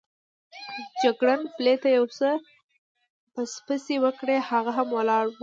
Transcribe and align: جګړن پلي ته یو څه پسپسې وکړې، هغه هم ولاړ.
جګړن 1.01 1.41
پلي 1.55 1.75
ته 1.83 1.89
یو 1.97 2.05
څه 2.17 2.27
پسپسې 3.33 3.95
وکړې، 4.05 4.37
هغه 4.49 4.71
هم 4.77 4.89
ولاړ. 4.97 5.25